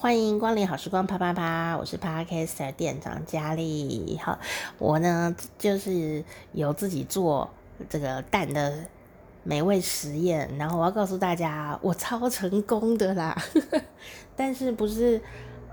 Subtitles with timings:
[0.00, 4.16] 欢迎光临好时光啪啪啪，我是 Podcaster 店长佳丽。
[4.22, 4.38] 好，
[4.78, 6.22] 我呢就是
[6.52, 7.50] 有自己做
[7.90, 8.72] 这个蛋的
[9.42, 13.36] 美味实验，然后我要告诉大家，我超成功的啦。
[14.36, 15.20] 但是不是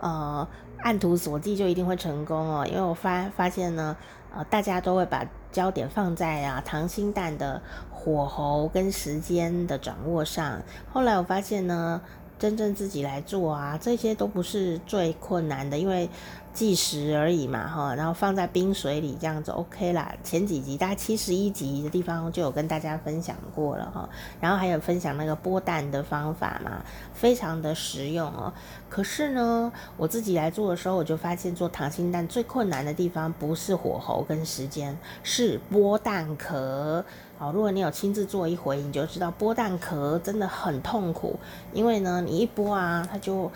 [0.00, 0.46] 呃
[0.78, 2.64] 按图索骥就一定会成功哦？
[2.64, 3.96] 因为我发发现呢，
[4.32, 7.60] 呃，大家都会把焦点放在啊糖心蛋的
[7.90, 10.62] 火候跟时间的掌握上。
[10.92, 12.00] 后来我发现呢。
[12.42, 16.08] 真正自己来做啊，这些都不是最困难的，因为
[16.52, 20.14] 计时而已嘛，哈，然后放在冰水里这样子 OK 啦。
[20.22, 24.08] 前几集大概七十一集的地方就有跟大家分享过了哈，
[24.40, 26.82] 然后还有分享那个剥蛋的方法嘛，
[27.14, 28.52] 非常的实用哦。
[28.90, 37.04] 可是呢，我自己来做的时候，我就发现做溏心蛋最困难的地方不是火候跟时间，是剥蛋壳。
[37.38, 41.36] 好，如果你有亲自做一回，你就知道剥蛋壳真的很痛苦，
[41.72, 43.50] 因为呢，你一剥啊，它就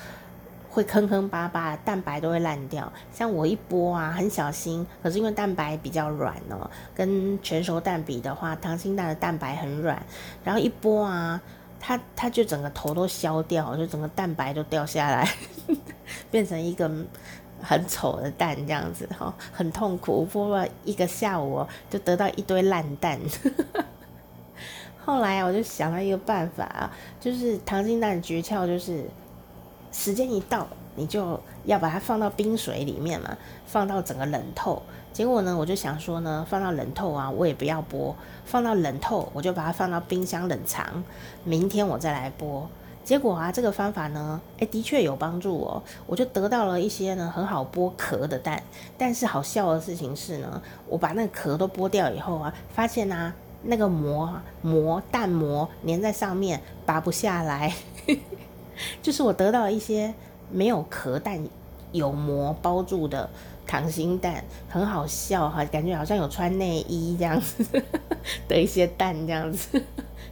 [0.76, 2.92] 会坑坑巴巴，蛋白都会烂掉。
[3.10, 9.98] 像我一剥啊，很小心，可是因为蛋白比较软哦，跟全熟蛋比的话，溏心蛋的蛋白很软，
[10.44, 11.40] 然后一剥啊，
[11.80, 15.26] 它它就整个头都削掉，就整个蛋白都掉下来，
[16.30, 16.90] 变成一个。
[17.58, 23.18] 很丑的蛋这样子哈，很痛苦，我剥了一个下午就得到一堆烂蛋。
[25.02, 29.06] 后来，我就想到一个办法啊，就是溏心蛋的诀窍就是，
[29.96, 33.34] 时间一到，你就要把它放到冰水里面嘛，
[33.66, 34.82] 放到整个冷透。
[35.10, 41.02] 结果呢，我就想说呢，放到冷透啊，我也不要剥，放到冷透，我就把它放到冰箱冷藏，
[41.44, 42.64] 明天我再来剥。
[43.02, 45.82] 结果啊，这个方法呢，诶，的确有帮助哦。
[46.06, 48.62] 我就得到了一些呢很好剥壳的蛋。
[48.98, 54.30] 但是好笑的事情是呢，我把那个壳都剥掉以后啊，发现啊，那个膜
[54.60, 57.72] 膜蛋膜粘在上面拔不下来。
[59.02, 60.12] 就是我得到了一些
[60.50, 61.38] 没有壳但
[61.92, 63.28] 有膜包住的
[63.66, 67.64] 溏心蛋，很好笑哈，感觉好像有穿内衣这样子
[68.46, 69.82] 的一些蛋这样子。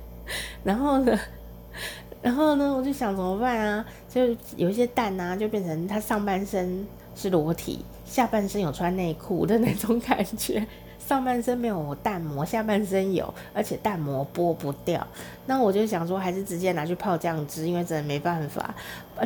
[0.62, 1.18] 然后呢，
[2.22, 3.84] 然后呢，我就想怎么办啊？
[4.08, 4.26] 就
[4.56, 10.66] 有一些蛋啊，就变成它上半身是裸体，下半身有穿内裤的那种感觉。
[11.06, 15.06] 上半身没有蛋膜，下半身有，而且蛋膜剥不掉。
[15.46, 18.74] 那我就想说，还是直接拿去泡酱汁，因为真的没办法。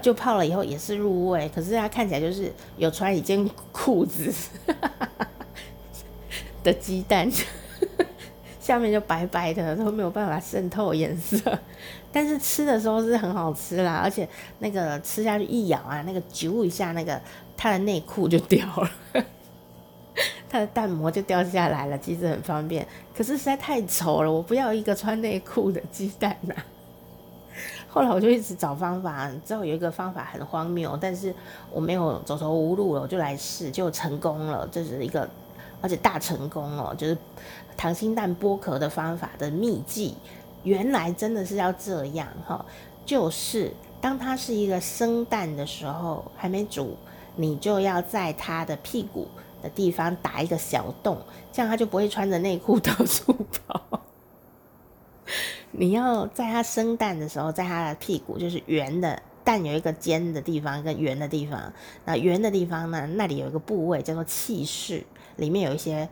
[0.03, 4.33] 就泡了以后也是入味，可是它看起来就是有穿一件裤子
[6.65, 7.31] 的鸡蛋。
[8.61, 11.59] 下面就白白的，都没有办法渗透颜色，
[12.12, 14.28] 但是吃的时候是很好吃啦，而且
[14.59, 17.19] 那个吃下去一咬啊，那个揪一下，那个
[17.56, 19.25] 它的内裤就掉了，
[20.60, 22.86] 的蛋膜就掉下来了，其实很方便。
[23.16, 26.54] 可是实在太丑了，我不要一个穿内裤的鸡蛋呐。
[27.88, 31.34] 后来我就一直找方法，知道有一个方法很荒谬，但是
[31.72, 35.28] 我没有走投无路了，我就来试，就成功了，这是一个。
[35.80, 37.16] 而且大成功哦，就是
[37.78, 40.16] 溏心蛋剥壳的方法的秘技，
[40.64, 42.66] 原来真的是要这样哈，
[43.06, 46.96] 就是当它是一个生蛋的时候，还没煮，
[47.36, 49.28] 你就要在它的屁股
[49.62, 51.19] 的地方打一个小洞，
[51.52, 53.34] 这样他就不会穿着内裤到处
[53.66, 54.02] 跑。
[55.72, 61.72] 你要在它生蛋的时候，在它的屁股就是圆的，蛋有一个尖的地方跟圆的地方，
[62.04, 65.04] 那圆的地方呢，那里有一个部位叫做气室。
[65.36, 66.08] 里面有一些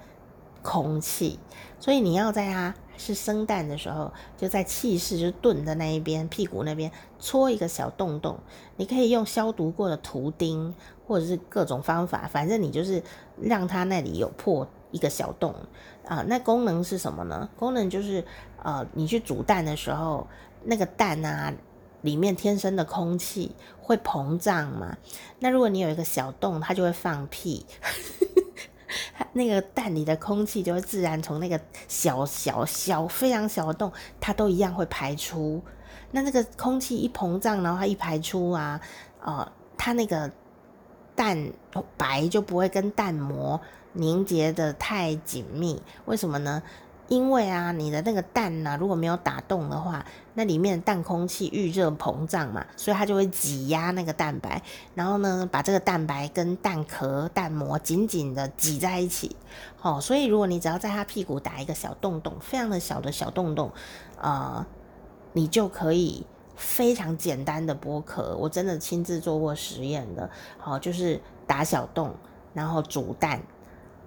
[0.66, 1.38] 空气，
[1.78, 6.90] 所以你要在它是生蛋的时候，就在气室，就是炖的那一边屁股那边
[7.20, 8.36] 戳一个小洞洞。
[8.76, 10.74] 你可以用消毒过的图钉，
[11.06, 13.00] 或者是各种方法，反正你就是
[13.40, 15.54] 让它那里有破一个小洞
[16.04, 16.24] 啊。
[16.26, 17.48] 那功能是什么呢？
[17.56, 18.24] 功能就是
[18.60, 20.26] 呃，你去煮蛋的时候，
[20.64, 21.54] 那个蛋啊
[22.02, 24.96] 里面天生的空气会膨胀嘛。
[25.38, 27.64] 那如果你有一个小洞，它就会放屁。
[29.16, 35.62] 它那个蛋里的空气就会自然从那个小小小非常小的洞，它都一样会排出。
[36.12, 38.80] 那那个空气一膨胀，然后它一排出啊，
[39.22, 40.30] 呃，它那个
[41.14, 41.52] 蛋
[41.96, 43.60] 白就不会跟蛋膜
[43.92, 45.82] 凝结得太紧密。
[46.04, 46.62] 为什么呢？
[47.08, 50.04] 因为啊，你的那个蛋呢、如果没有打洞的话，
[50.34, 54.60] 那里面的蛋空气遇热膨胀嘛，所以它就会挤压那个蛋白，
[54.94, 59.36] 然后呢，把这个蛋白跟蛋壳、蛋膜紧紧的挤在一起。
[59.82, 63.70] 哦，所以如果你只要在它屁股打一个小洞洞，非常的小的小洞洞，
[64.20, 64.66] 呃，
[65.32, 66.26] 你就可以
[66.56, 68.36] 非常简单的剥壳。
[68.36, 70.28] 我真的亲自做过实验的，
[70.58, 72.12] 好、哦，就是打小洞，
[72.52, 73.40] 然后煮蛋。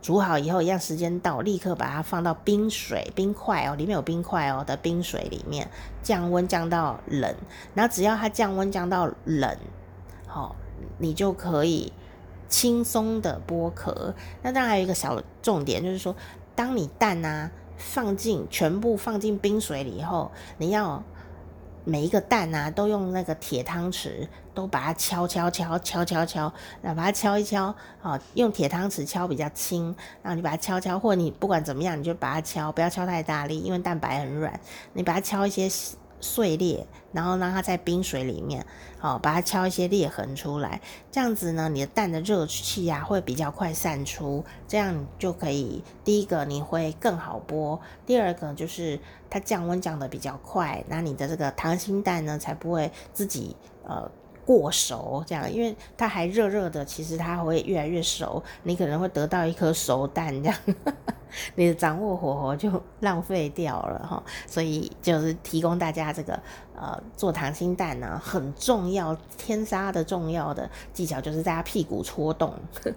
[0.02, 5.70] 煮好以后，一样时间到，立刻把它放到冰水、冰块哦，里面有冰块哦的冰水里面
[6.02, 7.36] 降温降到冷，
[7.74, 9.58] 然后只要它降温降到冷，
[10.26, 10.56] 好，
[10.98, 11.92] 你就可以
[12.48, 14.14] 轻松的剥壳。
[14.42, 16.16] 那当然还有一个小重点，就是说，
[16.56, 21.04] 当你蛋啊放进全部放进冰水里以后，你要。
[21.90, 34.60] 每一个蛋啊，都用那个铁汤匙，都把它敲敲敲敲敲敲，然后把它敲一敲，啊，用铁汤匙敲比较轻，然后你把它敲敲，或你不管怎么样，你就把它敲，不要敲太大力，因为蛋白很软，
[34.94, 35.68] 你把它敲一些。
[36.22, 38.66] 碎裂，然后让它在冰水里面，
[38.98, 40.82] 好，把它敲一些裂痕出来，
[41.12, 49.00] 这样子呢，你的蛋的热气啊会比较快散出，这样就可以，第一个你会更好剥，第二个就是
[49.30, 53.56] 它降温降得比较快，那你的这个溏心蛋呢才不会自己
[53.86, 54.10] 呃。
[54.46, 60.58] 过熟这样，因为它还热热的，其实它会越来越熟，你可能会得到一颗熟蛋这样，
[61.56, 62.70] 你的掌握火候就
[63.02, 64.24] 浪费掉了哈。
[64.48, 66.40] 所以就是提供大家这个
[66.76, 72.54] 呃做溏心蛋呢很重要，天杀的重要的技巧就是在它屁股戳洞。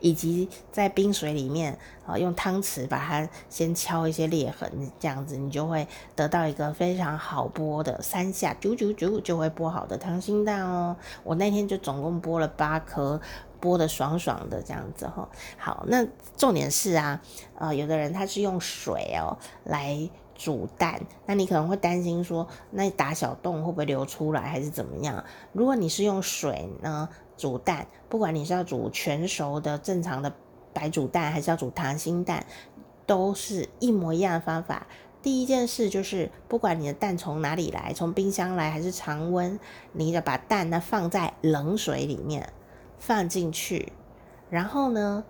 [0.00, 10.96] 以及在冰水里面啊，用汤匙把它先敲一些裂痕，这样子你就会得到一个非常好剥的三下啾啾啾就会剥好的溏心蛋哦。
[11.22, 13.20] 我那天就总共剥了八颗，
[13.60, 15.28] 剥的爽爽的这样子哈。
[15.56, 16.06] 好，那
[16.36, 17.20] 重点是啊，
[17.54, 25.24] 呃，有的人他是用水哦来煮蛋，那你可能会担心说，那打小洞会不会流出来还是怎么样？
[25.52, 27.08] 如果你是用水呢？
[27.38, 30.32] 煮蛋，不管你是要煮全熟的正常的
[30.72, 32.46] 白煮蛋，还是要煮溏心蛋，
[33.04, 34.86] 都是一模一样的方法。
[35.22, 39.60] 第一件事就是，不管你的蛋从哪里来，从冰箱来还是常温，
[39.92, 42.50] 你得把蛋呢放在冷水里面
[42.98, 43.92] 放进去，
[44.50, 45.24] 然后呢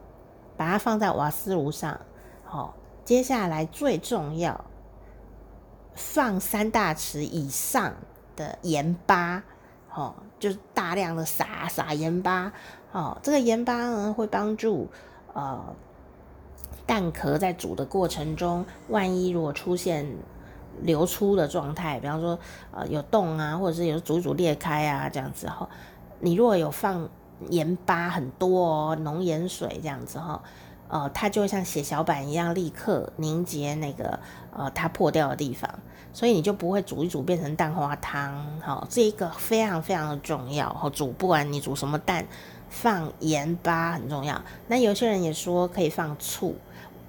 [0.56, 2.00] 把它放在瓦斯炉上。
[2.44, 2.74] 好，
[3.04, 4.64] 接下来最重要，
[5.94, 7.94] 放三大匙以上
[8.36, 9.42] 的盐巴。
[9.94, 12.52] 哦，就是大量的撒撒盐巴，
[12.92, 14.90] 哦，这个盐巴呢会帮助
[15.32, 15.74] 呃
[16.84, 20.06] 蛋壳在煮的过程中，万一如果出现
[20.82, 22.38] 流出的状态，比方说
[22.72, 25.66] 呃有洞啊，或者是有煮煮裂开啊这样子哈，
[26.20, 27.08] 你如果有放
[27.50, 30.42] 盐巴很多哦，浓盐水这样子哈。
[30.88, 34.20] 呃，它就像血小板一样，立刻凝结那个
[34.56, 35.68] 呃它破掉的地方，
[36.12, 38.46] 所以你就不会煮一煮变成蛋花汤。
[38.60, 40.72] 好、这一个非常非常的重要。
[40.74, 42.24] 好、煮不管你煮什么蛋，
[42.68, 44.40] 放盐巴很重要。
[44.68, 46.54] 那有些人也说可以放醋，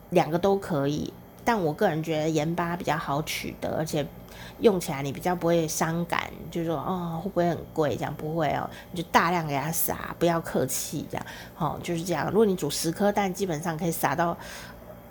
[0.10, 1.14] 两个都可以，
[1.46, 4.08] 但我个人觉得盐巴比较好取得，而且。
[4.60, 7.96] 用起来你比较不会伤感，就说哦会不会很贵？
[7.96, 11.26] 这样不会哦，你就大量给它撒，不要客气这样，
[11.58, 12.30] 哦就是这样。
[12.30, 14.36] 如果你煮十颗蛋，基本上可以撒到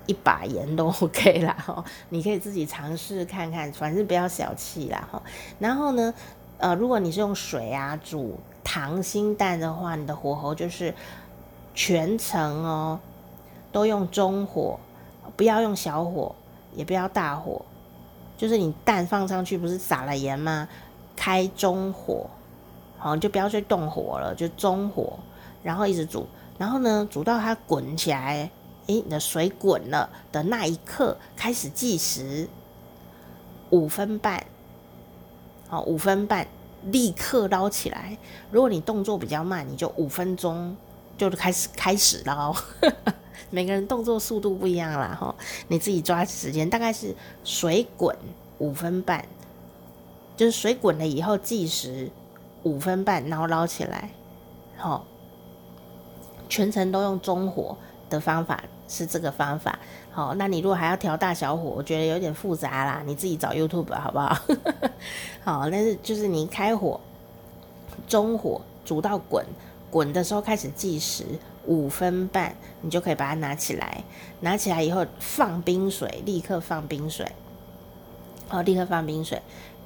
[0.07, 5.23] 一把盐都 OK 啦，哈，你可以自己尝试看看，反正不要小气啦，哈。
[5.59, 6.15] 然后呢，
[6.59, 10.95] 呃，如果你是用水啊煮溏心蛋的话，你的火候就是
[11.75, 13.01] 全程哦
[13.73, 14.79] 都用中火，
[15.37, 16.35] 不要用小火，
[16.75, 17.65] 也不要大火。
[18.37, 20.69] 就是你蛋放上去，不是撒了盐吗？
[21.17, 22.29] 开中火，
[22.99, 25.19] 好，就不要去动火了，就中火，
[25.63, 26.27] 然后一直煮，
[26.59, 28.51] 然后呢，煮到它滚起来，
[28.87, 32.49] 诶，你的水滚了的那一刻开始计时，
[33.71, 34.45] 五分半，
[35.69, 36.47] 好，五分半，
[36.83, 38.19] 立刻捞起来。
[38.51, 40.77] 如果你动作比较慢，你就五分钟
[41.17, 42.55] 就开始开始捞。
[43.51, 45.35] 每个人动作速度不一样啦，哈，
[45.69, 47.15] 你自己抓时间，大概是
[47.45, 48.17] 水滚
[48.59, 49.25] 五分半，
[50.37, 52.11] 就是水滚了以后计时
[52.63, 54.11] 五分半，然后捞起来，
[54.77, 55.05] 好，
[56.49, 57.77] 全程都用中火
[58.11, 59.79] 的方法是这个方法，
[60.11, 64.37] 好，那你如果还要调大小火，我觉得有点复杂啦，你自己找 YouTube 好不好？
[65.45, 67.01] 好，但是就是你开火，
[68.09, 69.45] 中火煮到滚，
[69.91, 71.25] 滚的时候开始计时。
[71.67, 74.03] 五分半，你就可以把它拿起来。
[74.41, 77.31] 拿起来以后放冰水，立刻放冰水。
[78.49, 79.43] 好，立刻放冰水，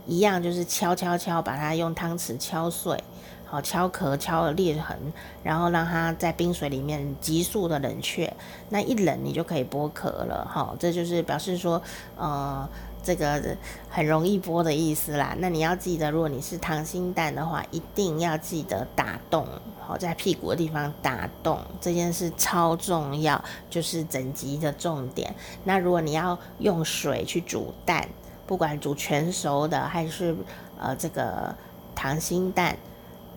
[0.06, 3.02] 一样就是敲敲敲，把它用汤匙敲碎。
[3.46, 4.96] 好，敲壳，敲了裂痕，
[5.42, 8.32] 然后让它在冰水里面急速的冷却。
[8.68, 10.46] 那一冷，你就可以剥壳了。
[10.48, 11.82] 好，这就是表示说，
[12.16, 12.68] 呃。
[13.02, 13.56] 这个
[13.88, 15.34] 很容易剥的意思啦。
[15.38, 19.46] 那你要记得，如果你是溏心蛋的话，一定要记得打洞，
[19.80, 25.34] 好，在屁股的地方打洞，这件事超重要，就是整集的重点。
[25.64, 28.08] 那如果你要用水去煮蛋，
[28.46, 30.36] 不管煮全熟的还是
[30.78, 31.54] 呃这个
[31.96, 32.76] 溏心蛋，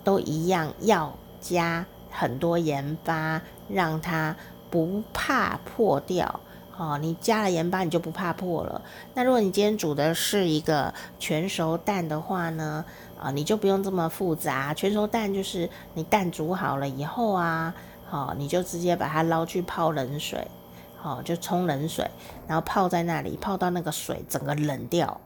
[0.02, 4.36] 都一样要加很多盐巴，让它
[4.70, 6.40] 不怕破掉。
[6.76, 8.82] 哦，你加了盐巴，你就不怕破了。
[9.14, 12.84] 那如果你今天煮的是一个全熟蛋的话呢，
[13.20, 14.74] 啊，你就不用这么复杂。
[14.74, 17.72] 全熟蛋就是你蛋煮好了以后啊，
[18.08, 20.48] 好，你就直接把它捞去泡冷水，
[20.96, 22.10] 好，就冲冷水，
[22.48, 25.20] 然后泡在那里，泡到那个水整个冷掉。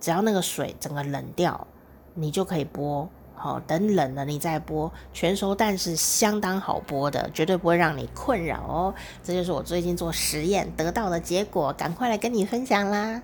[0.00, 1.66] 只要那个水整个冷掉，
[2.14, 3.06] 你就可以剥。
[3.36, 4.90] 好，等冷了你再剥。
[5.12, 8.94] 全熟蛋是相当好剥的，绝对不会让你困扰哦。
[9.22, 13.22] 这就是我最近做实验得到的结果，赶快来跟你分享啦。